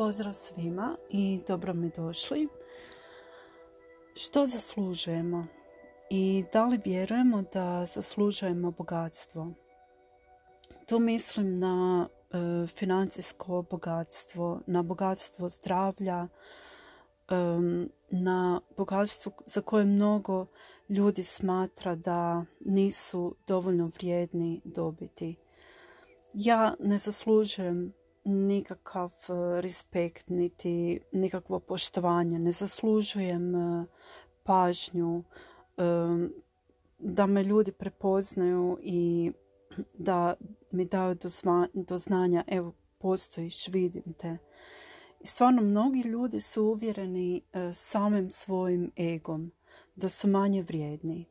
Pozdrav 0.00 0.34
svima 0.34 0.96
i 1.10 1.40
dobro 1.48 1.74
mi 1.74 1.90
došli. 1.96 2.48
Što 4.14 4.46
zaslužujemo 4.46 5.46
i 6.10 6.44
da 6.52 6.64
li 6.64 6.80
vjerujemo 6.84 7.42
da 7.42 7.84
zaslužujemo 7.84 8.70
bogatstvo? 8.70 9.52
Tu 10.86 10.98
mislim 10.98 11.54
na 11.54 12.08
e, 12.08 12.66
financijsko 12.66 13.64
bogatstvo, 13.70 14.60
na 14.66 14.82
bogatstvo 14.82 15.48
zdravlja, 15.48 16.28
e, 16.28 17.34
na 18.10 18.60
bogatstvo 18.76 19.32
za 19.46 19.60
koje 19.60 19.84
mnogo 19.84 20.46
ljudi 20.88 21.22
smatra 21.22 21.94
da 21.94 22.44
nisu 22.60 23.36
dovoljno 23.46 23.90
vrijedni 23.96 24.60
dobiti. 24.64 25.36
Ja 26.34 26.74
ne 26.78 26.98
zaslužujem 26.98 27.99
nikakav 28.24 29.12
e, 29.28 29.60
respekt, 29.60 30.28
niti 30.28 31.00
nikakvo 31.12 31.60
poštovanje. 31.60 32.38
Ne 32.38 32.52
zaslužujem 32.52 33.54
e, 33.54 33.86
pažnju, 34.42 35.24
e, 35.76 35.82
da 36.98 37.26
me 37.26 37.44
ljudi 37.44 37.72
prepoznaju 37.72 38.78
i 38.82 39.32
da 39.94 40.34
mi 40.70 40.84
daju 40.84 41.16
do 41.74 41.98
znanja, 41.98 42.44
evo, 42.46 42.72
postojiš, 42.98 43.68
vidim 43.68 44.14
te. 44.18 44.38
Stvarno, 45.22 45.62
mnogi 45.62 46.00
ljudi 46.00 46.40
su 46.40 46.64
uvjereni 46.64 47.42
samim 47.72 48.30
svojim 48.30 48.92
egom, 48.98 49.52
da 49.96 50.08
su 50.08 50.28
manje 50.28 50.62
vrijedni. 50.62 51.26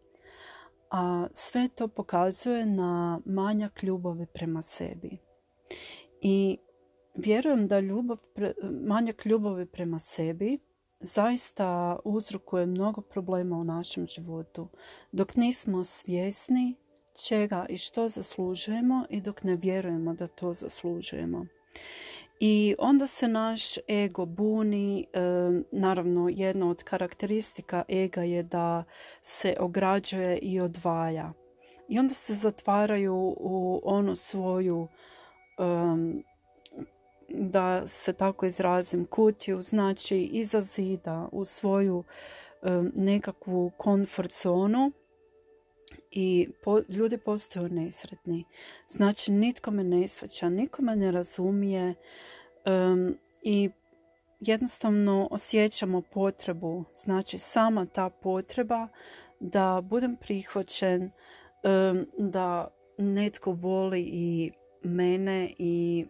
A 0.91 1.27
sve 1.33 1.67
to 1.67 1.87
pokazuje 1.87 2.65
na 2.65 3.21
manjak 3.25 3.83
ljubavi 3.83 4.25
prema 4.25 4.61
sebi. 4.61 5.17
I 6.21 6.57
Vjerujem 7.15 7.67
da 7.67 7.79
ljubav, 7.79 8.17
manjak 8.85 9.25
ljubavi 9.25 9.65
prema 9.65 9.99
sebi 9.99 10.59
zaista 10.99 11.99
uzrokuje 12.05 12.65
mnogo 12.65 13.01
problema 13.01 13.57
u 13.57 13.63
našem 13.63 14.07
životu. 14.07 14.67
Dok 15.11 15.35
nismo 15.35 15.83
svjesni 15.83 16.75
čega 17.27 17.65
i 17.69 17.77
što 17.77 18.09
zaslužujemo 18.09 19.05
i 19.09 19.21
dok 19.21 19.43
ne 19.43 19.55
vjerujemo 19.55 20.13
da 20.13 20.27
to 20.27 20.53
zaslužujemo. 20.53 21.45
I 22.39 22.75
onda 22.79 23.07
se 23.07 23.27
naš 23.27 23.77
ego 23.89 24.25
buni. 24.25 25.01
E, 25.01 25.19
naravno, 25.71 26.29
jedna 26.31 26.69
od 26.69 26.83
karakteristika 26.83 27.83
ega 27.87 28.23
je 28.23 28.43
da 28.43 28.83
se 29.21 29.55
ograđuje 29.59 30.37
i 30.37 30.59
odvaja. 30.59 31.33
I 31.89 31.99
onda 31.99 32.13
se 32.13 32.33
zatvaraju 32.33 33.35
u 33.37 33.81
onu 33.83 34.15
svoju 34.15 34.87
da 37.33 37.87
se 37.87 38.13
tako 38.13 38.45
izrazim, 38.45 39.05
kutiju, 39.05 39.61
znači 39.61 40.17
iza 40.17 40.61
zida 40.61 41.29
u 41.31 41.45
svoju 41.45 42.03
nekakvu 42.95 43.71
komfort 43.77 44.31
zonu 44.43 44.91
i 46.11 46.49
ljudi 46.89 47.17
postaju 47.17 47.69
nesretni. 47.69 48.45
Znači 48.87 49.31
nitko 49.31 49.71
me 49.71 49.83
ne 49.83 50.07
svaća, 50.07 50.49
niko 50.49 50.81
me 50.81 50.95
ne 50.95 51.11
razumije 51.11 51.95
i 53.43 53.69
jednostavno 54.39 55.27
osjećamo 55.31 56.01
potrebu, 56.01 56.83
znači 56.93 57.37
sama 57.37 57.85
ta 57.85 58.09
potreba 58.09 58.87
da 59.39 59.81
budem 59.83 60.15
prihvaćen, 60.15 61.11
da 62.17 62.67
netko 62.97 63.51
voli 63.51 64.01
i 64.01 64.51
mene 64.83 65.53
i 65.57 66.05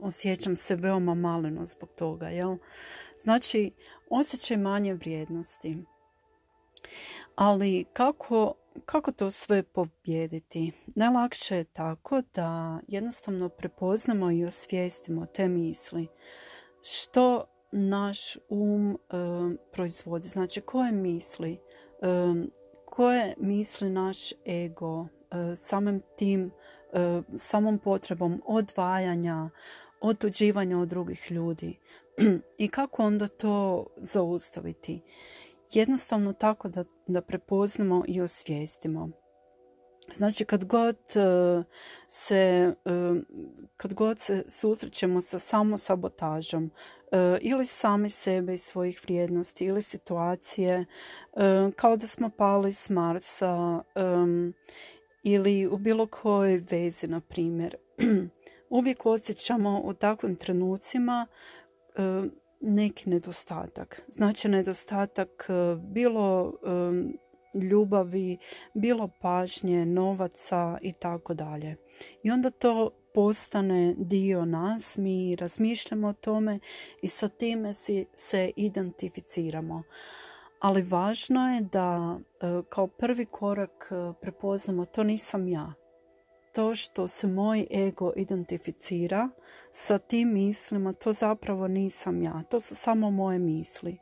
osjećam 0.00 0.56
se 0.56 0.76
veoma 0.76 1.14
maleno 1.14 1.66
zbog 1.66 1.88
toga. 1.96 2.28
Jel? 2.28 2.56
Znači, 3.16 3.72
osjećaj 4.10 4.56
manje 4.56 4.94
vrijednosti. 4.94 5.76
Ali 7.34 7.84
kako, 7.92 8.54
kako 8.84 9.12
to 9.12 9.30
sve 9.30 9.62
pobijediti? 9.62 10.72
Najlakše 10.86 11.56
je 11.56 11.64
tako 11.64 12.22
da 12.34 12.80
jednostavno 12.88 13.48
prepoznamo 13.48 14.30
i 14.30 14.44
osvijestimo 14.44 15.26
te 15.26 15.48
misli. 15.48 16.08
Što 16.82 17.44
naš 17.72 18.36
um 18.48 18.92
e, 18.92 18.96
proizvodi? 19.72 20.28
Znači, 20.28 20.60
koje 20.60 20.92
misli? 20.92 21.52
E, 21.52 21.58
koje 22.84 23.34
misli 23.38 23.90
naš 23.90 24.32
ego 24.46 25.06
e, 25.06 25.56
samim 25.56 26.00
tim, 26.16 26.50
samom 27.36 27.78
potrebom 27.78 28.42
odvajanja, 28.46 29.50
otuđivanja 30.00 30.78
od 30.78 30.88
drugih 30.88 31.32
ljudi. 31.32 31.78
I 32.64 32.68
kako 32.68 33.02
onda 33.02 33.26
to 33.26 33.86
zaustaviti? 33.96 35.02
Jednostavno 35.72 36.32
tako 36.32 36.68
da, 36.68 36.84
da 37.06 37.20
prepoznamo 37.20 38.04
i 38.08 38.20
osvijestimo. 38.20 39.10
Znači 40.14 40.44
kad 40.44 40.64
god 40.64 40.96
e, 40.96 41.62
se, 42.08 42.74
e, 42.84 43.14
kad 43.76 43.94
god 43.94 44.20
se 44.20 44.44
susrećemo 44.48 45.20
sa 45.20 45.38
samosabotažom 45.38 46.70
e, 47.12 47.38
ili 47.40 47.66
sami 47.66 48.10
sebe 48.10 48.54
i 48.54 48.58
svojih 48.58 49.00
vrijednosti 49.02 49.64
ili 49.64 49.82
situacije 49.82 50.84
kao 51.76 51.96
da 51.96 52.06
smo 52.06 52.30
pali 52.30 52.72
s 52.72 52.90
Marsa 52.90 53.82
ili 55.22 55.66
u 55.66 55.76
bilo 55.76 56.06
kojoj 56.06 56.62
vezi 56.70 57.06
na 57.06 57.20
primjer 57.20 57.76
uvijek 58.70 59.06
osjećamo 59.06 59.80
u 59.84 59.94
takvim 59.94 60.36
trenucima 60.36 61.26
e, 61.96 62.00
neki 62.60 63.10
nedostatak. 63.10 64.02
Znači 64.08 64.48
nedostatak 64.48 65.46
e, 65.48 65.76
bilo 65.76 66.52
e, 66.52 67.58
ljubavi, 67.58 68.38
bilo 68.74 69.10
pažnje, 69.20 69.86
novaca 69.86 70.78
i 70.82 70.92
tako 70.92 71.34
dalje. 71.34 71.76
I 72.22 72.30
onda 72.30 72.50
to 72.50 72.90
postane 73.14 73.94
dio 73.98 74.44
nas, 74.44 74.98
mi 74.98 75.36
razmišljamo 75.36 76.08
o 76.08 76.12
tome 76.12 76.58
i 77.02 77.08
sa 77.08 77.28
time 77.28 77.72
si 77.72 78.06
se 78.14 78.50
identificiramo. 78.56 79.82
Ali 80.60 80.82
važno 80.82 81.54
je 81.54 81.60
da 81.60 82.18
kao 82.68 82.86
prvi 82.86 83.26
korak 83.26 83.90
prepoznamo 84.20 84.84
to 84.84 85.02
nisam 85.02 85.48
ja 85.48 85.85
to 86.56 86.74
što 86.74 87.08
se 87.08 87.26
moj 87.26 87.66
ego 87.70 88.12
identificira 88.16 89.28
sa 89.70 89.98
tim 89.98 90.32
mislima, 90.32 90.92
to 90.92 91.12
zapravo 91.12 91.68
nisam 91.68 92.22
ja. 92.22 92.42
To 92.50 92.60
su 92.60 92.74
samo 92.74 93.10
moje 93.10 93.38
misli. 93.38 93.98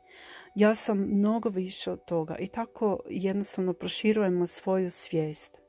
Ja 0.55 0.75
sam 0.75 0.97
mnogo 0.97 1.49
više 1.49 1.91
od 1.91 2.05
toga 2.05 2.35
i 2.39 2.47
tako 2.47 2.99
jednostavno 3.09 3.73
proširujemo 3.73 4.47
svoju 4.47 4.89
svijest. 4.89 5.59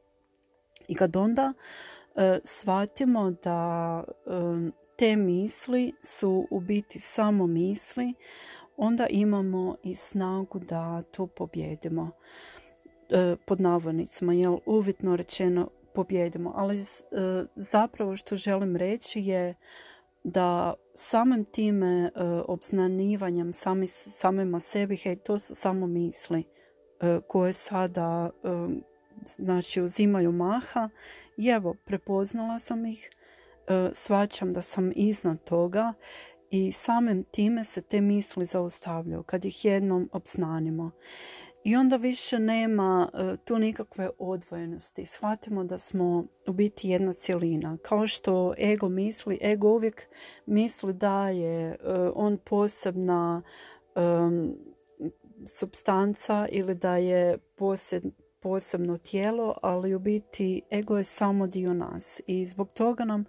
I 0.88 0.94
kad 0.94 1.16
onda 1.16 1.52
e, 2.14 2.38
shvatimo 2.44 3.30
da 3.30 4.04
e, 4.06 4.30
te 4.96 5.16
misli 5.16 5.92
su 6.00 6.46
u 6.50 6.60
biti 6.60 6.98
samo 7.00 7.46
misli, 7.46 8.14
onda 8.76 9.06
imamo 9.10 9.76
i 9.82 9.94
snagu 9.94 10.58
da 10.58 11.02
to 11.02 11.26
pobjedimo 11.26 12.10
e, 13.10 13.36
pod 13.46 13.60
navodnicima, 13.60 14.32
jel 14.32 14.58
uvjetno 14.66 15.16
rečeno 15.16 15.70
pobjedimo. 15.96 16.52
Ali 16.56 16.76
e, 16.76 16.80
zapravo 17.54 18.16
što 18.16 18.36
želim 18.36 18.76
reći 18.76 19.20
je 19.20 19.54
da 20.24 20.74
samim 20.94 21.44
time 21.44 22.04
e, 22.04 22.10
obznanivanjem 22.48 23.52
sami, 23.52 23.86
samima 23.86 24.60
sebi, 24.60 24.96
hej, 24.96 25.16
to 25.16 25.38
su 25.38 25.54
samo 25.54 25.86
misli 25.86 26.44
e, 27.00 27.20
koje 27.28 27.52
sada 27.52 28.30
znači 29.24 29.82
uzimaju 29.82 30.32
maha 30.32 30.88
i 31.36 31.48
evo, 31.48 31.74
prepoznala 31.84 32.58
sam 32.58 32.86
ih, 32.86 33.10
svačam 33.92 34.52
da 34.52 34.62
sam 34.62 34.92
iznad 34.96 35.44
toga 35.44 35.92
i 36.50 36.72
samim 36.72 37.24
time 37.24 37.64
se 37.64 37.82
te 37.82 38.00
misli 38.00 38.46
zaustavljaju 38.46 39.22
kad 39.22 39.44
ih 39.44 39.64
jednom 39.64 40.10
obznanimo. 40.12 40.90
I 41.66 41.76
onda 41.76 41.96
više 41.96 42.38
nema 42.38 43.10
e, 43.14 43.36
tu 43.44 43.58
nikakve 43.58 44.10
odvojenosti. 44.18 45.06
Shvatimo 45.06 45.64
da 45.64 45.78
smo 45.78 46.24
u 46.46 46.52
biti 46.52 46.88
jedna 46.88 47.12
cjelina. 47.12 47.78
Kao 47.82 48.06
što 48.06 48.54
ego 48.58 48.88
misli, 48.88 49.38
ego 49.42 49.68
uvijek 49.68 50.08
misli 50.46 50.92
da 50.92 51.28
je 51.28 51.68
e, 51.70 51.76
on 52.14 52.38
posebna 52.38 53.42
um, 53.94 54.54
substanca 55.58 56.48
ili 56.50 56.74
da 56.74 56.96
je 56.96 57.38
posebno 58.40 58.98
tijelo, 58.98 59.54
ali 59.62 59.94
u 59.94 59.98
biti 59.98 60.62
ego 60.70 60.96
je 60.96 61.04
samo 61.04 61.46
dio 61.46 61.74
nas. 61.74 62.20
I 62.26 62.46
zbog 62.46 62.72
toga 62.72 63.04
nam, 63.04 63.24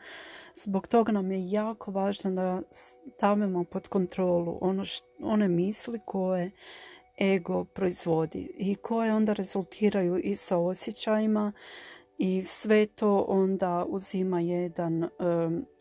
zbog 0.55 0.87
toga 0.87 1.11
nam 1.11 1.31
je 1.31 1.51
jako 1.51 1.91
važno 1.91 2.31
da 2.31 2.61
stavimo 2.69 3.63
pod 3.63 3.87
kontrolu 3.87 4.57
ono 4.61 4.83
one 5.23 5.47
misli 5.47 5.99
koje 6.05 6.51
ego 7.21 7.65
proizvodi 7.65 8.53
i 8.57 8.75
koje 8.75 9.13
onda 9.13 9.33
rezultiraju 9.33 10.19
i 10.23 10.35
sa 10.35 10.57
osjećajima 10.57 11.53
i 12.17 12.43
sve 12.43 12.85
to 12.85 13.25
onda 13.27 13.85
uzima 13.87 14.39
jedan 14.39 15.09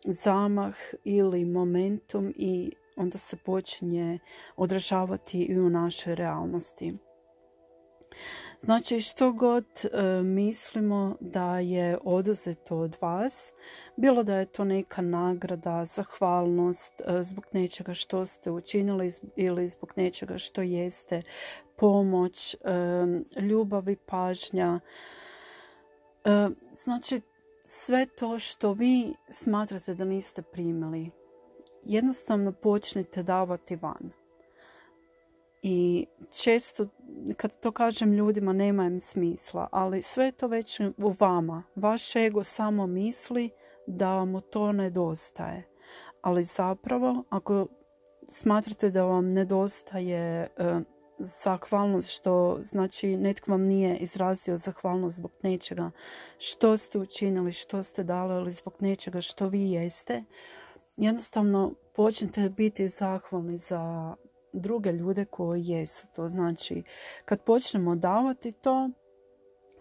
zamah 0.05 0.77
ili 1.05 1.45
momentum 1.45 2.33
i 2.37 2.73
onda 2.97 3.19
se 3.19 3.37
počinje 3.37 4.19
odražavati 4.57 5.43
i 5.43 5.61
u 5.61 5.71
našoj 5.71 6.15
realnosti. 6.15 6.95
Znači 8.61 9.01
što 9.01 9.33
god 9.33 9.65
e, 9.65 10.23
mislimo 10.23 11.17
da 11.21 11.59
je 11.59 11.99
oduzeto 12.05 12.79
od 12.79 12.97
vas, 13.01 13.53
bilo 13.97 14.23
da 14.23 14.35
je 14.37 14.47
to 14.47 14.65
neka 14.65 15.03
nagrada, 15.03 15.85
zahvalnost 15.85 16.93
e, 17.01 17.23
zbog 17.23 17.45
nečega 17.53 17.95
što 17.95 18.27
ste 18.27 18.51
učinili 18.51 19.11
ili 19.37 19.69
zbog 19.69 19.93
nečega 19.97 20.39
što 20.39 20.63
jeste, 20.63 21.23
pomoć, 21.77 22.55
e, 22.55 22.59
ljubav 23.41 23.89
i 23.89 23.97
pažnja. 23.97 24.81
Znači 26.73 27.21
sve 27.63 28.07
to 28.07 28.39
što 28.39 28.73
vi 28.73 29.15
smatrate 29.29 29.95
da 29.95 30.05
niste 30.05 30.43
primili, 30.43 31.11
jednostavno 31.85 32.53
počnite 32.53 33.23
davati 33.23 33.77
van. 33.77 34.11
I 35.63 36.07
često 36.43 36.87
kad 37.37 37.61
to 37.61 37.73
kažem 37.73 38.13
ljudima 38.13 38.53
nema 38.53 38.85
im 38.85 39.01
smisla, 39.01 39.69
ali 39.73 40.03
sve 40.03 40.33
to 40.33 40.47
već 40.47 40.81
u 40.81 41.15
vama. 41.21 41.63
Vaš 41.75 42.17
ego 42.17 42.43
samo 42.43 42.87
misli 42.87 43.51
da 43.87 44.25
mu 44.25 44.41
to 44.41 44.73
nedostaje. 44.73 45.63
Ali 46.23 46.45
zapravo 46.45 47.25
ako 47.31 47.67
smatrate 48.29 48.91
da 48.91 49.05
vam 49.05 49.29
nedostaje 49.29 50.49
uh, 50.59 50.83
zahvalnost 51.19 52.09
što 52.09 52.59
znači 52.61 53.17
netko 53.17 53.51
vam 53.51 53.63
nije 53.63 53.97
izrazio 53.97 54.57
zahvalnost 54.57 55.17
zbog 55.17 55.33
nečega 55.43 55.91
što 56.39 56.77
ste 56.77 56.99
učinili, 56.99 57.53
što 57.53 57.83
ste 57.83 58.05
dali 58.05 58.35
ili 58.35 58.53
zbog 58.53 58.75
nečega 58.81 59.21
što 59.21 59.49
vi 59.49 59.71
jeste, 59.71 60.25
jednostavno 60.97 61.75
počnite 61.95 62.49
biti 62.49 62.89
zahvalni 62.89 63.59
za 63.59 64.15
druge 64.57 64.93
ljude 64.93 65.25
koji 65.25 65.67
jesu. 65.67 66.07
To 66.17 66.29
znači 66.29 66.83
kad 67.25 67.43
počnemo 67.43 67.97
davati 67.97 68.53
to, 68.53 68.91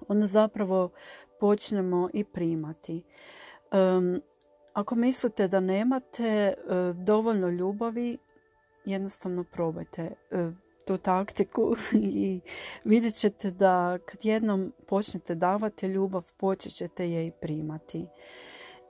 onda 0.07 0.25
zapravo 0.25 0.89
počnemo 1.39 2.09
i 2.13 2.23
primati. 2.23 3.03
ako 4.73 4.95
mislite 4.95 5.47
da 5.47 5.59
nemate 5.59 6.53
uh, 6.57 6.95
dovoljno 6.95 7.49
ljubavi, 7.49 8.17
jednostavno 8.85 9.43
probajte 9.43 10.11
uh, 10.31 10.53
tu 10.87 10.97
taktiku 10.97 11.75
i 11.93 12.41
vidjet 12.83 13.13
ćete 13.13 13.51
da 13.51 13.97
kad 14.05 14.25
jednom 14.25 14.73
počnete 14.87 15.35
davati 15.35 15.87
ljubav, 15.87 16.31
počet 16.37 16.73
ćete 16.73 17.11
je 17.11 17.27
i 17.27 17.31
primati. 17.31 18.07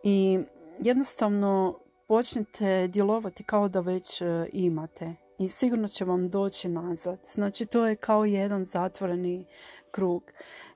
I 0.03 0.39
jednostavno 0.79 1.79
počnete 2.07 2.87
djelovati 2.87 3.43
kao 3.43 3.67
da 3.67 3.79
već 3.79 4.21
imate 4.53 5.24
i 5.39 5.49
sigurno 5.49 5.87
će 5.87 6.05
vam 6.05 6.29
doći 6.29 6.69
nazad. 6.69 7.19
Znači 7.23 7.65
to 7.65 7.85
je 7.85 7.95
kao 7.95 8.25
jedan 8.25 8.65
zatvoreni 8.65 9.45
krug. 9.91 10.31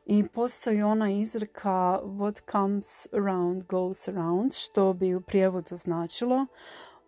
I 0.05 0.23
postoji 0.33 0.81
ona 0.81 1.11
izreka 1.11 1.99
what 2.03 2.51
comes 2.51 3.07
around 3.13 3.63
goes 3.63 4.07
around, 4.07 4.53
što 4.53 4.93
bi 4.93 5.15
u 5.15 5.21
prijevodu 5.21 5.75
značilo 5.75 6.45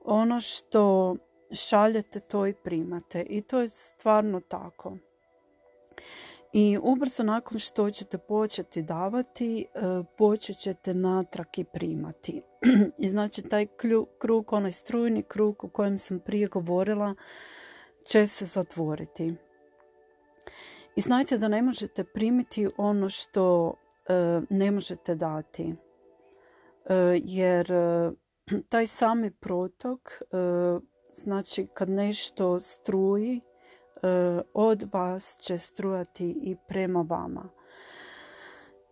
ono 0.06 0.42
što 0.42 1.16
šaljete 1.52 2.20
to 2.20 2.48
i 2.48 2.54
primate. 2.54 3.26
I 3.30 3.42
to 3.42 3.62
je 3.62 3.70
stvarno 3.70 4.40
tako. 4.40 4.98
I 6.54 6.78
ubrzo 6.82 7.24
nakon 7.24 7.60
što 7.60 7.90
ćete 7.90 8.18
početi 8.18 8.82
davati, 8.82 9.62
e, 9.62 9.80
počet 10.18 10.58
ćete 10.58 10.94
natrag 10.94 11.48
i 11.58 11.64
primati. 11.64 12.42
I 13.04 13.10
znači 13.10 13.42
taj 13.42 13.68
krug, 14.20 14.54
onaj 14.54 14.72
strujni 14.72 15.24
krug 15.24 15.64
o 15.64 15.70
kojem 15.70 15.98
sam 15.98 16.20
prije 16.20 16.48
govorila, 16.48 17.16
će 18.06 18.28
se 18.28 18.46
zatvoriti. 18.46 19.36
I 20.96 21.02
znajte 21.02 21.38
da 21.38 21.48
ne 21.48 21.62
možete 21.62 22.04
primiti 22.04 22.68
ono 22.78 23.10
što 23.10 23.74
e, 24.08 24.42
ne 24.50 24.72
možete 24.72 25.16
dati. 25.16 25.76
E, 26.86 26.96
jer 27.24 27.72
taj 28.70 28.88
sami 28.88 29.32
protok, 29.32 30.22
znači 31.10 31.68
kad 31.74 31.90
nešto 31.90 32.60
struji, 32.60 33.42
E, 34.04 34.42
od 34.54 34.84
vas 34.94 35.38
će 35.40 35.58
strujati 35.58 36.30
i 36.42 36.56
prema 36.68 37.06
vama. 37.10 37.50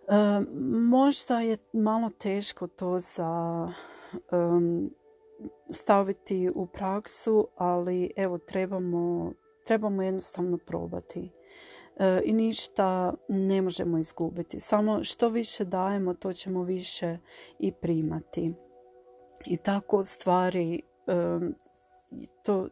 E, 0.10 0.46
možda 0.90 1.40
je 1.40 1.58
malo 1.74 2.10
teško 2.10 2.68
to 2.68 3.00
za 3.00 3.68
staviti 5.70 6.52
u 6.56 6.66
praksu, 6.66 7.48
ali 7.56 8.12
evo 8.16 8.38
trebamo, 8.38 9.34
trebamo 9.66 10.04
jednostavno 10.04 10.58
probati. 10.58 11.32
E, 11.98 12.22
I 12.26 12.34
ništa 12.34 13.14
ne 13.30 13.62
možemo 13.62 13.98
izgubiti. 13.98 14.60
Samo 14.60 15.04
što 15.04 15.30
više 15.30 15.66
dajemo, 15.66 16.14
to 16.14 16.34
ćemo 16.34 16.64
više 16.64 17.18
i 17.60 17.72
primati. 17.72 18.54
I 19.46 19.58
tako 19.58 20.04
stvari 20.04 20.82
to, 22.44 22.68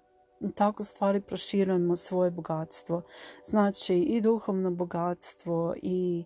tako 0.56 0.84
stvari 0.84 1.22
proširujemo 1.22 1.96
svoje 1.96 2.32
bogatstvo. 2.32 3.02
Znači 3.44 3.96
i 3.96 4.22
duhovno 4.22 4.72
bogatstvo 4.72 5.76
i 5.82 6.26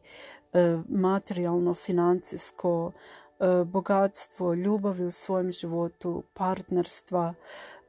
materijalno, 0.89 1.73
financijsko 1.73 2.91
e, 2.91 3.63
bogatstvo, 3.65 4.53
ljubavi 4.53 5.05
u 5.05 5.11
svojem 5.11 5.51
životu, 5.51 6.23
partnerstva, 6.33 7.33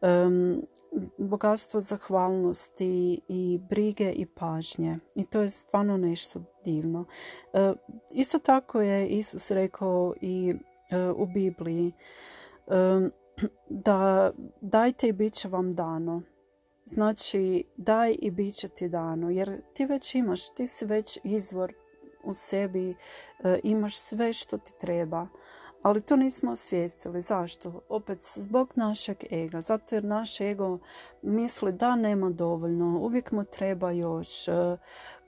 e, 0.03 0.09
bogatstvo 1.19 1.81
zahvalnosti 1.81 3.21
i 3.29 3.61
brige 3.69 4.13
i 4.13 4.27
pažnje. 4.27 4.99
I 5.15 5.25
to 5.25 5.41
je 5.41 5.49
stvarno 5.49 5.97
nešto 5.97 6.43
divno. 6.65 7.05
E, 7.53 7.73
isto 8.13 8.39
tako 8.39 8.81
je 8.81 9.09
Isus 9.09 9.51
rekao 9.51 10.15
i 10.21 10.55
u 11.17 11.27
Bibliji 11.27 11.93
da 13.69 14.33
dajte 14.61 15.09
i 15.09 15.13
bit 15.13 15.35
će 15.35 15.49
vam 15.49 15.75
dano. 15.75 16.23
Znači 16.85 17.65
daj 17.77 18.17
i 18.19 18.31
bit 18.31 18.55
će 18.55 18.69
ti 18.69 18.89
dano 18.89 19.31
jer 19.31 19.61
ti 19.75 19.85
već 19.85 20.15
imaš, 20.15 20.51
ti 20.55 20.67
si 20.67 20.85
već 20.85 21.19
izvor 21.25 21.73
u 22.25 22.33
sebi, 22.33 22.91
e, 22.91 22.95
imaš 23.63 23.97
sve 23.97 24.33
što 24.33 24.59
ti 24.59 24.73
treba. 24.81 25.27
Ali 25.83 26.03
to 26.03 26.17
nismo 26.17 26.51
osvijestili. 26.51 27.21
Zašto? 27.21 27.81
Opet 27.89 28.19
zbog 28.35 28.73
našeg 28.77 29.17
ega. 29.31 29.61
Zato 29.61 29.95
jer 29.95 30.05
naš 30.05 30.41
ego 30.41 30.79
misli 31.23 31.73
da 31.73 31.97
nema 31.97 32.31
dovoljno, 32.31 32.99
uvijek 33.03 33.33
mu 33.33 33.45
treba 33.45 33.91
još. 33.91 34.49
E, 34.49 34.77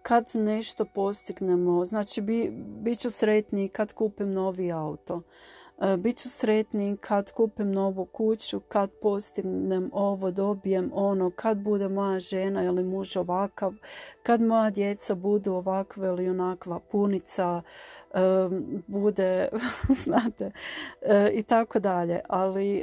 kad 0.03 0.31
nešto 0.35 0.85
postignemo, 0.85 1.85
znači 1.85 2.21
bi, 2.21 2.51
bit 2.81 2.99
ću 2.99 3.11
sretniji 3.11 3.69
kad 3.69 3.93
kupim 3.93 4.33
novi 4.33 4.73
auto. 4.73 5.23
E, 5.81 5.97
bit 5.97 6.19
ću 6.19 6.29
sretni 6.29 6.97
kad 7.01 7.33
kupim 7.33 7.73
novu 7.73 8.05
kuću, 8.05 8.61
kad 8.61 8.91
postignem 9.03 9.91
ovo, 9.93 10.31
dobijem 10.31 10.91
ono, 10.95 11.31
kad 11.31 11.59
bude 11.59 11.89
moja 11.89 12.21
žena 12.21 12.65
ili 12.65 12.85
muž 12.85 13.17
ovakav, 13.17 13.73
kad 14.23 14.43
moja 14.43 14.71
djeca 14.71 15.15
budu 15.15 15.53
ovakva 15.53 16.07
ili 16.07 16.29
onakva 16.29 16.81
punica, 16.81 17.63
e, 18.15 18.19
bude, 18.87 19.49
znate, 20.05 20.51
e, 21.03 21.31
i 21.33 21.43
tako 21.43 21.79
dalje. 21.79 22.21
Ali 22.29 22.83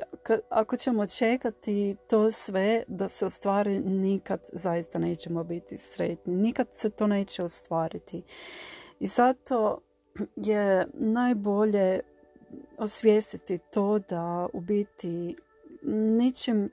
ako 0.50 0.78
ćemo 0.78 1.08
čekati 1.08 1.96
to 2.08 2.32
sve 2.32 2.84
da 2.88 3.08
se 3.08 3.26
ostvari, 3.26 3.80
nikad 3.80 4.50
zaista 4.54 5.00
nećemo 5.00 5.44
biti 5.44 5.78
sretni. 5.78 6.36
Nikad 6.36 6.68
se 6.72 6.90
to 6.90 7.08
neće 7.08 7.44
ostvariti. 7.44 8.24
I 9.00 9.08
zato 9.08 9.82
je 10.36 10.88
najbolje 10.94 12.00
osvijestiti 12.78 13.58
to 13.58 14.00
da 14.00 14.48
u 14.54 14.62
biti 14.62 15.36
ničim 16.18 16.66
e, 16.66 16.70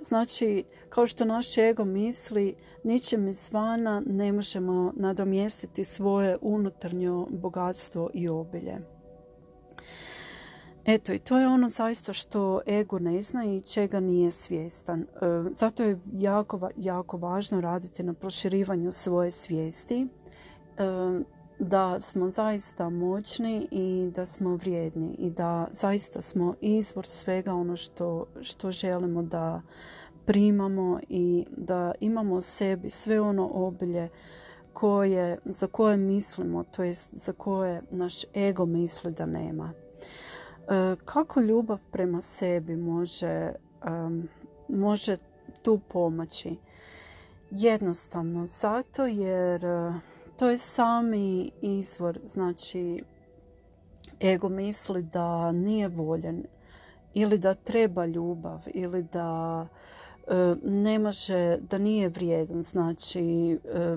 Znači, 0.00 0.64
kao 0.88 1.06
što 1.06 1.24
naš 1.24 1.58
ego 1.58 1.84
misli, 1.84 2.54
ničim 2.84 3.28
izvana 3.28 4.02
ne 4.06 4.32
možemo 4.32 4.92
nadomjestiti 4.96 5.84
svoje 5.84 6.38
unutarnjo 6.40 7.26
bogatstvo 7.30 8.10
i 8.14 8.28
obilje. 8.28 8.78
Eto, 10.84 11.12
i 11.12 11.18
to 11.18 11.38
je 11.38 11.48
ono 11.48 11.68
zaista 11.68 12.12
što 12.12 12.60
ego 12.66 12.98
ne 12.98 13.22
zna 13.22 13.44
i 13.44 13.60
čega 13.60 14.00
nije 14.00 14.30
svjestan. 14.30 15.00
E, 15.00 15.06
zato 15.50 15.82
je 15.82 15.98
jako, 16.12 16.68
jako 16.76 17.16
važno 17.16 17.60
raditi 17.60 18.02
na 18.02 18.14
proširivanju 18.14 18.92
svoje 18.92 19.30
svijesti 19.30 20.06
e, 20.76 20.84
da 21.58 22.00
smo 22.00 22.30
zaista 22.30 22.90
moćni 22.90 23.68
i 23.70 24.10
da 24.14 24.26
smo 24.26 24.56
vrijedni 24.56 25.14
i 25.18 25.30
da 25.30 25.68
zaista 25.72 26.20
smo 26.20 26.54
izvor 26.60 27.06
svega 27.06 27.54
ono 27.54 27.76
što, 27.76 28.26
što 28.40 28.72
želimo 28.72 29.22
da 29.22 29.62
primamo 30.24 31.00
i 31.08 31.46
da 31.56 31.92
imamo 32.00 32.40
sebi 32.40 32.90
sve 32.90 33.20
ono 33.20 33.50
obilje 33.54 34.08
koje, 34.72 35.38
za 35.44 35.66
koje 35.66 35.96
mislimo, 35.96 36.64
to 36.64 36.84
jest 36.84 37.08
za 37.12 37.32
koje 37.32 37.82
naš 37.90 38.14
ego 38.36 38.66
misli 38.66 39.12
da 39.12 39.26
nema. 39.26 39.72
E, 39.72 40.96
kako 41.04 41.40
ljubav 41.40 41.80
prema 41.90 42.20
sebi 42.20 42.76
može, 42.76 43.52
može 44.68 45.16
tu 45.62 45.80
pomoći? 45.88 46.56
Jednostavno, 47.50 48.46
zato 48.46 49.06
jer 49.06 49.64
to 50.36 50.50
je 50.50 50.58
sami 50.58 51.50
izvor, 51.62 52.18
znači 52.22 53.02
ego 54.20 54.48
misli 54.48 55.02
da 55.02 55.52
nije 55.52 55.88
voljen 55.88 56.44
ili 57.14 57.38
da 57.38 57.54
treba 57.54 58.06
ljubav 58.06 58.60
ili 58.66 59.02
da 59.02 59.66
e, 60.26 60.54
ne 60.62 60.98
može, 60.98 61.58
da 61.70 61.78
nije 61.78 62.08
vrijedan, 62.08 62.62
znači 62.62 63.52
e, 63.52 63.96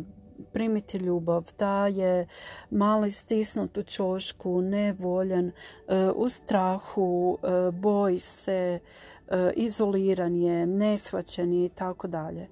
primiti 0.53 0.98
ljubav, 0.98 1.53
da 1.60 1.88
je 1.88 2.27
mali 2.70 3.12
stisnut 3.12 3.77
u 3.77 3.84
čošku, 3.84 4.62
nevoljen, 4.62 5.51
e, 5.88 6.10
u 6.15 6.29
strahu, 6.29 7.38
boji 7.74 8.20
se, 8.20 8.79
izoliran 9.56 10.36
je, 10.36 10.67
neshvaćen 10.67 11.53
i 11.53 11.70
tako 11.70 12.08
dalje. 12.08 12.48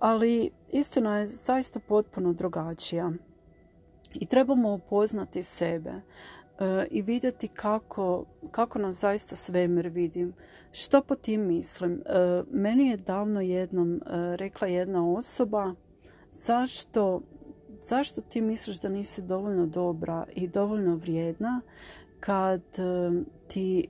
Ali 0.00 0.50
istina 0.72 1.18
je 1.18 1.26
zaista 1.26 1.80
potpuno 1.80 2.32
drugačija. 2.32 3.10
I 4.14 4.26
trebamo 4.26 4.74
upoznati 4.74 5.42
sebe. 5.42 5.90
E, 5.90 6.86
i 6.90 7.02
vidjeti 7.02 7.48
kako, 7.48 8.24
kako 8.50 8.78
nas 8.78 9.00
zaista 9.00 9.36
svemir 9.36 9.88
vidim. 9.88 10.34
Što 10.72 11.02
po 11.02 11.14
tim 11.14 11.46
mislim? 11.46 11.92
E, 11.92 12.42
meni 12.50 12.88
je 12.88 12.96
davno 12.96 13.40
jednom 13.40 13.94
e, 13.94 14.00
rekla 14.36 14.68
jedna 14.68 15.12
osoba 15.12 15.74
zašto, 16.30 17.20
zašto 17.82 18.20
ti 18.20 18.40
misliš 18.40 18.80
da 18.80 18.88
nisi 18.88 19.22
dovoljno 19.22 19.66
dobra 19.66 20.26
i 20.34 20.48
dovoljno 20.48 20.96
vrijedna 20.96 21.60
kad 22.20 22.62
ti 23.48 23.88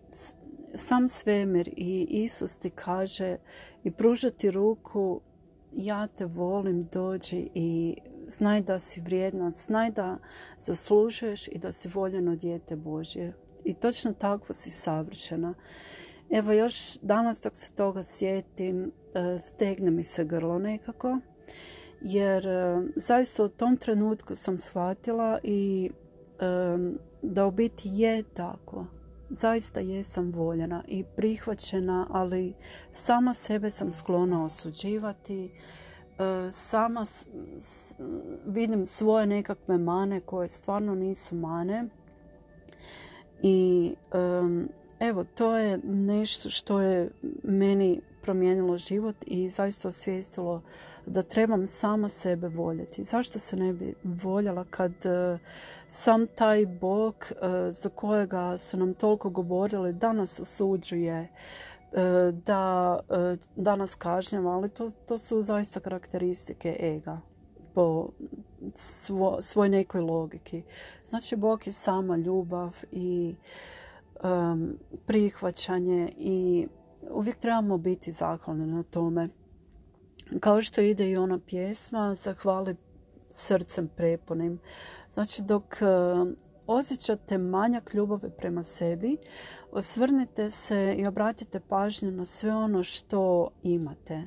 sam 0.75 1.09
svemir 1.09 1.69
i 1.77 2.07
Isus 2.11 2.57
ti 2.57 2.71
kaže 2.71 3.37
i 3.85 3.91
pruža 3.91 4.31
ti 4.31 4.51
ruku 4.51 5.21
ja 5.77 6.07
te 6.07 6.27
volim, 6.27 6.83
dođi 6.83 7.49
i 7.55 7.97
znaj 8.29 8.61
da 8.61 8.79
si 8.79 9.01
vrijedna, 9.01 9.51
znaj 9.51 9.91
da 9.91 10.19
zaslužuješ 10.59 11.49
i 11.49 11.59
da 11.59 11.73
si 11.73 11.89
voljeno 11.89 12.37
dijete 12.37 12.77
Božje. 12.77 13.33
I 13.65 13.75
točno 13.75 14.13
tako 14.13 14.53
si 14.53 14.71
savršena. 14.71 15.55
Evo 16.31 16.53
još 16.53 16.99
danas 17.03 17.41
dok 17.43 17.57
se 17.57 17.73
toga 17.73 18.03
sjetim, 18.03 18.93
e, 19.15 19.39
stegne 19.39 19.91
mi 19.91 20.03
se 20.03 20.25
grlo 20.25 20.59
nekako. 20.59 21.19
Jer 22.01 22.47
e, 22.47 22.83
zaista 22.97 23.45
u 23.45 23.49
tom 23.49 23.77
trenutku 23.77 24.35
sam 24.35 24.59
shvatila 24.59 25.39
i 25.43 25.91
e, 26.41 26.47
da 27.23 27.47
u 27.47 27.51
biti 27.51 27.89
je 27.93 28.23
tako. 28.23 28.87
Zaista 29.31 29.81
jesam 29.81 30.31
voljena 30.31 30.85
i 30.89 31.05
prihvaćena, 31.17 32.07
ali 32.11 32.55
sama 32.91 33.33
sebe 33.33 33.71
sam 33.71 33.93
sklona 33.93 34.45
osuđivati 34.45 35.51
E, 36.19 36.51
sama 36.51 37.05
vidim 38.47 38.87
svoje 38.87 39.27
nekakve 39.27 39.79
mane 39.79 40.21
koje 40.21 40.49
stvarno 40.49 40.95
nisu 40.95 41.35
mane. 41.35 41.89
I 43.43 43.95
evo 45.01 45.25
to 45.25 45.57
je 45.57 45.79
nešto 45.85 46.51
što 46.51 46.81
je 46.81 47.11
meni 47.43 48.01
promijenilo 48.27 48.79
život 48.79 49.17
i 49.27 49.49
zaista 49.49 49.89
osvijestilo 49.89 50.63
da 51.07 51.23
trebam 51.23 51.67
sama 51.67 52.09
sebe 52.09 52.49
voljeti. 52.49 53.05
Zašto 53.05 53.39
se 53.39 53.57
ne 53.57 53.73
bi 53.73 53.95
voljela 54.05 54.65
kad 54.71 54.93
e, 55.07 55.39
sam 55.89 56.27
taj 56.27 56.67
Bog 56.67 57.15
e, 57.31 57.71
za 57.71 57.89
kojega 57.89 58.59
su 58.59 58.77
nam 58.77 58.95
toliko 58.95 59.31
govorili 59.31 59.93
da 59.93 60.13
nas 60.13 60.41
osuđuje, 60.41 61.29
E, 61.97 62.33
da 62.33 62.99
danas 63.57 63.95
kažnjava, 63.95 64.51
ali 64.51 64.69
to, 64.69 64.91
to 65.09 65.19
su 65.19 65.43
zaista 65.43 65.81
karakteristike 65.81 66.77
ega 66.81 67.21
po 67.75 68.09
svo, 68.75 69.39
svoj 69.41 69.69
nekoj 69.69 70.01
logiki. 70.01 70.63
Znači, 71.05 71.37
Bog 71.37 71.67
je 71.67 71.73
sama 71.73 72.17
ljubav 72.17 72.77
i 72.93 73.35
um, 74.25 74.79
prihvaćanje 75.07 76.13
i 76.17 76.69
uvijek 77.11 77.37
trebamo 77.37 77.79
biti 77.79 78.13
zahvalni 78.13 78.67
na 78.67 78.83
tome. 78.83 79.29
Kao 80.41 80.63
što 80.63 80.81
ide 80.81 81.11
i 81.11 81.17
ona 81.17 81.39
pjesma, 81.47 82.15
zahvali 82.15 82.77
srcem 83.31 83.89
prepunim. 83.97 84.59
Znači, 85.11 85.43
dok 85.43 85.65
osjećate 86.67 87.39
manjak 87.39 87.95
ljubave 87.95 88.31
prema 88.31 88.63
sebi, 88.63 89.17
osvrnite 89.73 90.51
se 90.51 90.95
i 90.99 91.07
obratite 91.07 91.61
pažnju 91.61 92.11
na 92.11 92.25
sve 92.25 92.55
ono 92.55 92.83
što 92.83 93.51
imate. 93.63 94.23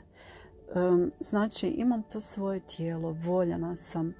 Znači, 1.19 1.67
imam 1.67 2.03
to 2.03 2.19
svoje 2.19 2.59
tijelo, 2.59 3.15
voljena 3.25 3.75
sam, 3.75 4.13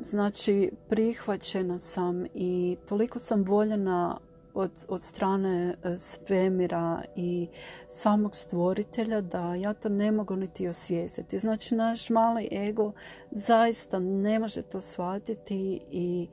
znači, 0.00 0.70
prihvaćena 0.88 1.78
sam 1.78 2.24
i 2.34 2.76
toliko 2.88 3.18
sam 3.18 3.44
voljena 3.44 4.18
od, 4.54 4.70
od 4.88 5.00
strane 5.00 5.74
e, 5.84 5.98
svemira 5.98 7.02
i 7.16 7.48
samog 7.86 8.36
stvoritelja 8.36 9.20
da 9.20 9.54
ja 9.54 9.72
to 9.72 9.88
ne 9.88 10.12
mogu 10.12 10.36
niti 10.36 10.68
osvijestiti. 10.68 11.38
Znači 11.38 11.74
naš 11.74 12.10
mali 12.10 12.48
ego 12.52 12.92
zaista 13.30 13.98
ne 13.98 14.38
može 14.38 14.62
to 14.62 14.80
shvatiti 14.80 15.80
i 15.90 16.28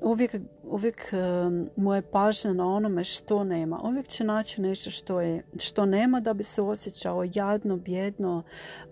uvijek, 0.00 0.34
uvijek 0.62 1.12
um, 1.12 1.68
mu 1.76 1.94
je 1.94 2.02
pažnja 2.02 2.52
na 2.52 2.66
onome 2.66 3.04
što 3.04 3.44
nema. 3.44 3.80
Uvijek 3.84 4.08
će 4.08 4.24
naći 4.24 4.60
nešto 4.60 4.90
što, 4.90 5.20
je, 5.20 5.44
što 5.58 5.86
nema 5.86 6.20
da 6.20 6.32
bi 6.32 6.42
se 6.42 6.62
osjećao 6.62 7.24
jadno, 7.34 7.76
bjedno, 7.76 8.42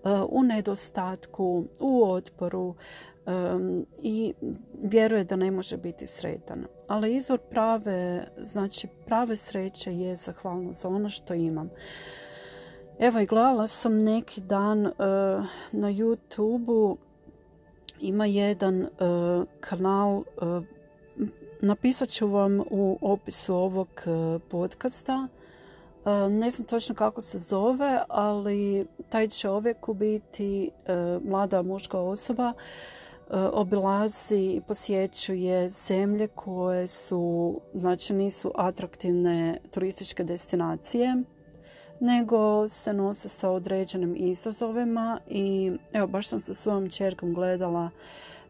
uh, 0.03 0.11
u 0.29 0.43
nedostatku, 0.43 1.65
u 1.79 2.11
otporu 2.11 2.75
i 4.01 4.33
vjeruje 4.83 5.23
da 5.23 5.35
ne 5.35 5.51
može 5.51 5.77
biti 5.77 6.07
sretan. 6.07 6.65
Ali 6.87 7.15
izvor 7.15 7.39
prave, 7.49 8.27
znači 8.37 8.87
prave 9.05 9.35
sreće 9.35 9.93
je 9.93 10.15
zahvalno 10.15 10.71
za 10.73 10.87
ono 10.87 11.09
što 11.09 11.33
imam. 11.33 11.69
Evo 12.99 13.19
i 13.19 13.25
gledala 13.25 13.67
sam 13.67 14.03
neki 14.03 14.41
dan 14.41 14.85
uh, 14.85 14.93
na 15.71 15.87
youtube 15.91 16.95
ima 17.99 18.25
jedan 18.25 18.81
uh, 18.81 18.87
kanal 19.59 20.17
uh, 20.17 20.63
napisat 21.61 22.09
ću 22.09 22.27
vam 22.27 22.59
u 22.59 22.97
opisu 23.01 23.55
ovog 23.55 23.87
podcasta 24.49 25.27
ne 26.31 26.49
znam 26.49 26.67
točno 26.67 26.95
kako 26.95 27.21
se 27.21 27.37
zove 27.37 28.03
ali 28.07 28.87
taj 29.09 29.27
čovjek 29.27 29.89
u 29.89 29.93
biti 29.93 30.71
mlada 31.21 31.61
muška 31.61 31.99
osoba 31.99 32.53
obilazi 33.33 34.37
i 34.37 34.61
posjećuje 34.67 35.69
zemlje 35.69 36.27
koje 36.27 36.87
su, 36.87 37.53
znači 37.73 38.13
nisu 38.13 38.51
atraktivne 38.55 39.57
turističke 39.71 40.23
destinacije, 40.23 41.23
nego 41.99 42.67
se 42.67 42.93
nose 42.93 43.29
sa 43.29 43.49
određenim 43.49 44.15
izazovima 44.17 45.19
i 45.27 45.71
evo 45.93 46.07
baš 46.07 46.27
sam 46.27 46.39
sa 46.39 46.53
svojom 46.53 46.89
čerkom 46.89 47.33
gledala 47.33 47.89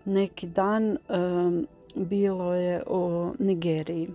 neki 0.05 0.47
dan, 0.47 0.97
bilo 1.95 2.53
je 2.53 2.83
o 2.87 3.33
Nigeriji. 3.39 4.09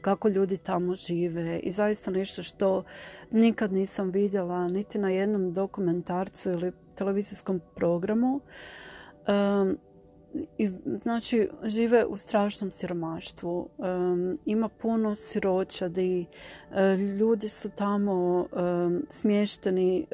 Kako 0.00 0.28
ljudi 0.28 0.56
tamo 0.56 0.94
žive 0.94 1.58
i 1.58 1.70
zaista 1.70 2.10
nešto 2.10 2.42
što 2.42 2.84
nikad 3.30 3.72
nisam 3.72 4.10
vidjela 4.10 4.68
niti 4.68 4.98
na 4.98 5.10
jednom 5.10 5.52
dokumentarcu 5.52 6.50
ili 6.50 6.72
televizijskom 6.94 7.60
programu 7.74 8.40
i, 10.58 10.68
znači, 11.02 11.48
žive 11.64 12.04
u 12.04 12.16
strašnom 12.16 12.70
siromaštvu. 12.72 13.68
ima 14.44 14.68
puno 14.68 15.14
siročadi. 15.16 16.26
E, 16.72 16.96
ljudi 16.96 17.48
su 17.48 17.68
tamo 17.68 18.46
smješteni. 19.08 20.06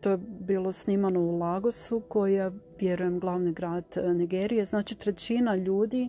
to 0.00 0.10
je 0.10 0.18
bilo 0.40 0.72
snimano 0.72 1.20
u 1.20 1.38
Lagosu, 1.38 2.02
koji 2.08 2.34
je, 2.34 2.52
vjerujem, 2.80 3.20
glavni 3.20 3.52
grad 3.52 3.84
e, 3.96 4.14
Nigerije. 4.14 4.64
Znači, 4.64 4.94
trećina 4.94 5.54
ljudi 5.54 6.08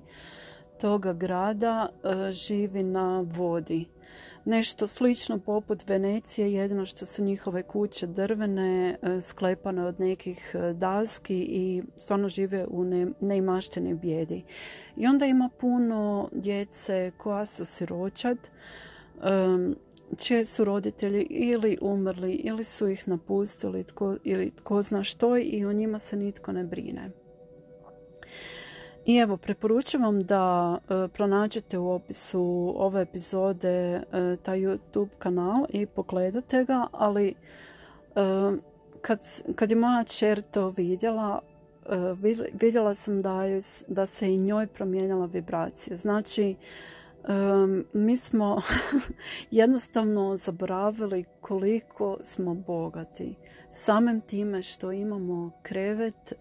toga 0.81 1.13
grada 1.13 1.89
e, 1.89 2.31
živi 2.31 2.83
na 2.83 3.25
vodi 3.27 3.85
nešto 4.45 4.87
slično 4.87 5.39
poput 5.39 5.87
Venecije, 5.87 6.53
jedino 6.53 6.85
što 6.85 7.05
su 7.05 7.23
njihove 7.23 7.63
kuće 7.63 8.07
drvene, 8.07 8.97
e, 9.01 9.21
sklepane 9.21 9.85
od 9.85 9.99
nekih 9.99 10.51
e, 10.55 10.73
daski 10.73 11.37
i 11.37 11.83
stvarno 11.95 12.29
žive 12.29 12.65
u 12.69 12.83
neimaštini 13.21 13.93
bijedi. 13.93 14.43
I 14.95 15.07
onda 15.07 15.25
ima 15.25 15.49
puno 15.59 16.29
djece 16.31 17.11
koja 17.17 17.45
su 17.45 17.65
siročad, 17.65 18.37
čije 20.17 20.45
su 20.45 20.63
roditelji 20.63 21.21
ili 21.29 21.77
umrli 21.81 22.33
ili 22.33 22.63
su 22.63 22.87
ih 22.87 23.07
napustili 23.07 23.83
tko, 23.83 24.15
ili 24.23 24.51
tko 24.55 24.81
zna 24.81 25.03
što 25.03 25.37
i 25.37 25.65
o 25.65 25.73
njima 25.73 25.99
se 25.99 26.15
nitko 26.15 26.51
ne 26.51 26.63
brine. 26.63 27.11
I 29.05 29.15
evo, 29.15 29.37
preporučujem 29.37 30.03
vam 30.03 30.19
da 30.19 30.77
e, 30.77 31.07
pronađete 31.07 31.77
u 31.77 31.91
opisu 31.91 32.73
ove 32.77 33.01
epizode 33.01 33.69
e, 33.69 34.01
taj 34.43 34.59
YouTube 34.59 35.09
kanal 35.19 35.65
i 35.69 35.85
pogledate 35.85 36.63
ga, 36.65 36.87
ali 36.91 37.27
e, 37.27 37.33
kad, 39.01 39.19
kad 39.55 39.71
je 39.71 39.77
moja 39.77 40.03
čer 40.03 40.41
to 40.41 40.69
vidjela, 40.69 41.41
vidjela 42.53 42.93
sam 42.93 43.19
da, 43.19 43.41
da 43.87 44.05
se 44.05 44.33
i 44.33 44.37
njoj 44.37 44.67
promijenila 44.67 45.25
vibracija. 45.25 45.95
Znači, 45.95 46.55
mi 47.93 48.17
smo 48.17 48.61
jednostavno 49.51 50.35
zaboravili 50.35 51.25
koliko 51.41 52.17
smo 52.21 52.53
bogati. 52.53 53.35
Samim 53.69 54.21
time 54.21 54.61
što 54.61 54.91
imamo 54.91 55.51
krevet, 55.63 56.33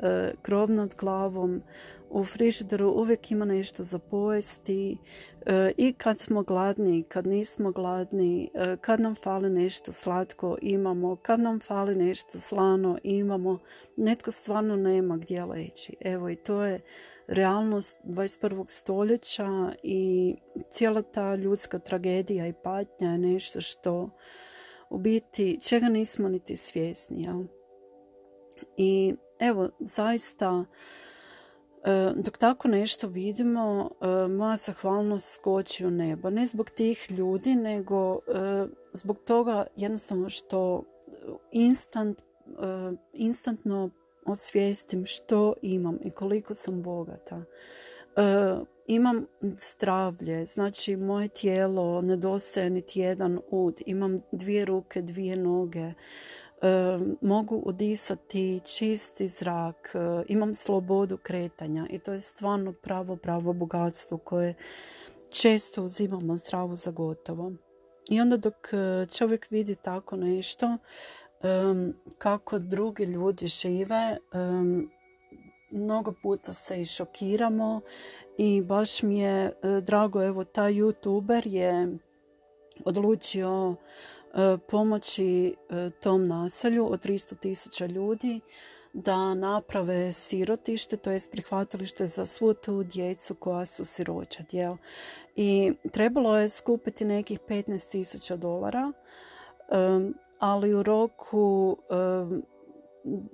krov 0.42 0.70
nad 0.70 0.94
glavom, 0.98 1.62
u 2.10 2.24
frižideru 2.24 2.88
uvijek 2.88 3.30
ima 3.30 3.44
nešto 3.44 3.84
za 3.84 3.98
pojesti 3.98 4.96
e, 5.46 5.72
i 5.76 5.92
kad 5.92 6.18
smo 6.18 6.42
gladni 6.42 7.02
kad 7.02 7.26
nismo 7.26 7.72
gladni, 7.72 8.50
e, 8.54 8.76
kad 8.80 9.00
nam 9.00 9.14
fali 9.14 9.50
nešto 9.50 9.92
slatko 9.92 10.56
imamo, 10.62 11.16
kad 11.16 11.40
nam 11.40 11.60
fali 11.60 11.94
nešto 11.94 12.38
slano 12.38 12.98
imamo, 13.02 13.58
netko 13.96 14.30
stvarno 14.30 14.76
nema 14.76 15.16
gdje 15.16 15.44
leći. 15.44 15.96
Evo 16.00 16.30
i 16.30 16.36
to 16.36 16.62
je 16.62 16.80
realnost 17.30 17.96
21. 18.04 18.64
stoljeća 18.68 19.72
i 19.82 20.34
cijela 20.70 21.02
ta 21.02 21.34
ljudska 21.34 21.78
tragedija 21.78 22.46
i 22.46 22.52
patnja 22.52 23.10
je 23.10 23.18
nešto 23.18 23.60
što 23.60 24.10
u 24.90 24.98
biti 24.98 25.60
čega 25.62 25.88
nismo 25.88 26.28
niti 26.28 26.56
svjesni. 26.56 27.22
Jel? 27.22 27.44
I 28.76 29.14
evo, 29.38 29.70
zaista 29.80 30.64
E, 31.84 32.12
dok 32.16 32.38
tako 32.38 32.68
nešto 32.68 33.08
vidimo, 33.08 33.90
e, 34.00 34.28
moja 34.28 34.56
zahvalnost 34.56 35.34
skoči 35.34 35.86
u 35.86 35.90
nebo. 35.90 36.30
Ne 36.30 36.46
zbog 36.46 36.70
tih 36.70 37.10
ljudi, 37.10 37.54
nego 37.54 38.14
e, 38.14 38.18
zbog 38.92 39.18
toga 39.26 39.66
jednostavno 39.76 40.28
što 40.28 40.82
instant, 41.50 42.22
instantno 43.12 43.90
osvijestim 44.26 45.06
što 45.06 45.54
imam 45.62 45.98
i 46.04 46.10
koliko 46.10 46.54
sam 46.54 46.82
bogata. 46.82 47.42
Imam 48.86 49.26
zdravlje, 49.40 50.46
znači 50.46 50.96
moje 50.96 51.28
tijelo 51.28 52.00
nedostaje 52.00 52.70
niti 52.70 53.00
jedan 53.00 53.40
ud. 53.50 53.80
Imam 53.86 54.20
dvije 54.32 54.64
ruke, 54.64 55.02
dvije 55.02 55.36
noge 55.36 55.92
mogu 57.20 57.56
udisati 57.56 58.60
čisti 58.64 59.28
zrak, 59.28 59.94
imam 60.28 60.54
slobodu 60.54 61.16
kretanja 61.16 61.86
i 61.90 61.98
to 61.98 62.12
je 62.12 62.20
stvarno 62.20 62.72
pravo, 62.72 63.16
pravo 63.16 63.52
bogatstvo 63.52 64.18
koje 64.18 64.54
često 65.30 65.84
uzimamo 65.84 66.36
zdravo 66.36 66.76
za 66.76 66.90
gotovo. 66.90 67.52
I 68.10 68.20
onda 68.20 68.36
dok 68.36 68.68
čovjek 69.12 69.46
vidi 69.50 69.74
tako 69.74 70.16
nešto, 70.16 70.76
kako 72.18 72.58
drugi 72.58 73.04
ljudi 73.04 73.46
žive, 73.46 74.18
mnogo 75.70 76.14
puta 76.22 76.52
se 76.52 76.80
i 76.80 76.84
šokiramo 76.84 77.80
i 78.38 78.62
baš 78.62 79.02
mi 79.02 79.18
je 79.18 79.52
drago, 79.82 80.24
evo 80.24 80.44
taj 80.44 80.72
youtuber 80.72 81.48
je 81.48 81.98
odlučio 82.84 83.76
E, 84.34 84.58
pomoći 84.68 85.56
e, 85.70 85.90
tom 85.90 86.26
naselju 86.26 86.92
od 86.92 87.04
300 87.04 87.38
tisuća 87.38 87.86
ljudi 87.86 88.40
da 88.92 89.34
naprave 89.34 90.12
sirotište, 90.12 90.96
to 90.96 91.10
jest 91.10 91.30
prihvatilište 91.30 92.06
za 92.06 92.26
svu 92.26 92.54
tu 92.54 92.82
djecu 92.82 93.34
koja 93.34 93.66
su 93.66 93.84
siroća. 93.84 94.42
I 95.36 95.72
trebalo 95.92 96.38
je 96.38 96.48
skupiti 96.48 97.04
nekih 97.04 97.40
15 97.40 97.90
tisuća 97.90 98.36
dolara, 98.36 98.92
ali 100.40 100.74
u 100.74 100.82
roku 100.82 101.76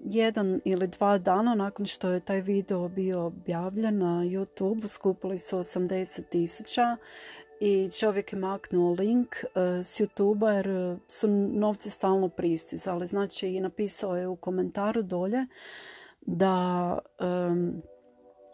jedan 0.05 0.61
ili 0.65 0.87
dva 0.87 1.19
dana 1.19 1.55
nakon 1.55 1.87
što 1.87 2.09
je 2.09 2.21
taj 2.21 2.41
video 2.41 2.89
bio 2.89 3.27
objavljen 3.27 3.99
na 3.99 4.25
YouTube 4.25 4.87
skupili 4.87 5.39
su 5.39 5.59
80 5.59 6.29
tisuća 6.29 6.97
i 7.61 7.91
čovjek 8.01 8.33
je 8.33 8.39
maknuo 8.39 8.93
link 8.99 9.35
e, 9.35 9.49
s 9.83 10.01
youtube 10.01 10.55
jer 10.55 10.99
su 11.09 11.29
novci 11.53 11.91
stalno 11.91 12.29
pristizali. 12.29 13.07
Znači 13.07 13.49
i 13.49 13.61
napisao 13.61 14.17
je 14.17 14.29
u 14.29 14.37
komentaru 14.37 15.03
dolje 15.03 15.47
da 16.21 16.99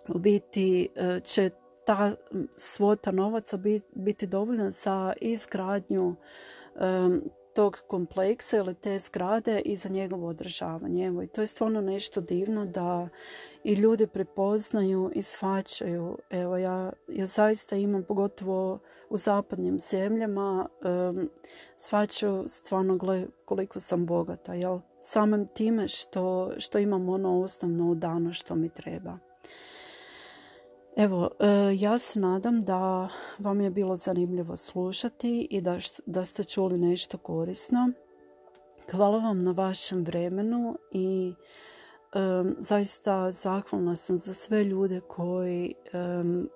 u 0.09 0.19
biti 0.19 0.89
e, 0.97 1.21
će 1.21 1.51
ta 1.87 2.13
svota 2.55 3.11
novaca 3.13 3.59
biti 3.95 4.27
dovoljna 4.27 4.71
za 4.71 5.13
izgradnju 5.21 6.17
tog 7.55 7.79
kompleksa 7.87 8.57
ili 8.57 8.75
te 8.75 8.99
zgrade 8.99 9.61
i 9.65 9.77
za 9.77 9.89
njegovo 9.89 10.29
održavanje. 10.29 11.07
Evo, 11.07 11.23
i 11.23 11.27
to 11.27 11.41
je 11.41 11.47
stvarno 11.47 11.81
nešto 11.81 12.21
divno 12.21 12.67
da 12.67 13.09
i 13.65 13.75
ljudi 13.75 14.07
prepoznaju 14.07 15.11
i 15.15 15.23
shvaćaju. 15.23 16.19
Evo, 16.31 16.57
ja, 16.57 16.93
ja 17.09 17.27
zaista 17.27 17.77
imam, 17.77 18.03
pogotovo 18.03 18.79
u 19.11 19.17
zapadnim 19.17 19.79
zemljama, 19.79 20.69
um, 20.85 21.31
shvaćaju 21.77 22.45
stvarno 22.49 22.97
gle, 22.97 23.27
koliko 23.45 23.81
sam 23.81 24.07
bogata. 24.07 24.55
Jel? 24.55 24.79
Samim 25.01 25.47
time 25.47 25.89
što, 25.89 26.53
što 26.59 26.79
imam 26.79 27.09
ono 27.09 27.41
osnovno 27.41 27.91
u 27.91 28.33
što 28.33 28.55
mi 28.55 28.69
treba. 28.69 29.32
Evo, 30.97 31.31
e, 31.41 31.47
ja 31.79 31.99
se 31.99 32.21
nadam 32.21 32.61
da 32.61 33.09
vam 33.39 33.61
je 33.61 33.71
bilo 33.71 33.97
zanimljivo 33.97 34.57
slušati 34.57 35.47
i 35.51 35.61
da, 35.61 35.79
da 36.07 36.25
ste 36.25 36.45
čuli 36.45 36.79
nešto 36.79 37.19
korisno. 37.19 37.93
Hvala 38.91 39.19
vam 39.19 39.39
na 39.39 39.51
vašem 39.51 40.05
vremenu 40.05 40.79
i 40.91 41.35
um, 42.15 42.57
zaista 42.59 43.31
zahvalna 43.31 43.97
sam 43.97 44.19
za 44.19 44.35
sve 44.35 44.65
ljude 44.65 45.01
koji 45.01 45.75
um, 45.95 46.49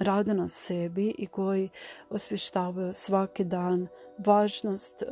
rade 0.00 0.34
na 0.34 0.48
sebi 0.48 1.14
i 1.18 1.26
koji 1.26 1.68
osvještavaju 2.10 2.92
svaki 2.92 3.44
dan 3.44 3.88
važnost 4.18 5.02
uh, 5.02 5.08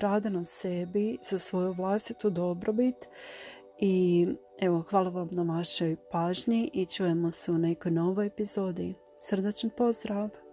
rada 0.00 0.28
na 0.28 0.44
sebi 0.44 1.18
za 1.22 1.38
svoju 1.38 1.72
vlastitu 1.72 2.30
dobrobit 2.30 3.08
i 3.78 4.26
evo 4.60 4.84
hvala 4.90 5.10
vam 5.10 5.28
na 5.30 5.42
vašoj 5.42 5.96
pažnji 6.12 6.70
i 6.74 6.86
čujemo 6.86 7.30
se 7.30 7.52
u 7.52 7.58
nekoj 7.58 7.92
novoj 7.92 8.26
epizodi. 8.26 8.94
Srdačan 9.16 9.70
pozdrav! 9.76 10.49